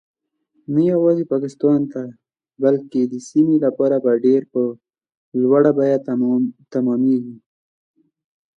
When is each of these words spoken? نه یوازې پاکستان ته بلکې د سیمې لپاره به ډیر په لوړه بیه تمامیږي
نه 0.73 0.81
یوازې 0.93 1.23
پاکستان 1.33 1.79
ته 1.91 2.01
بلکې 2.63 3.01
د 3.07 3.13
سیمې 3.29 3.57
لپاره 3.65 3.95
به 4.03 4.11
ډیر 4.25 4.41
په 4.53 4.61
لوړه 5.41 5.71
بیه 5.77 5.97
تمامیږي 6.73 7.35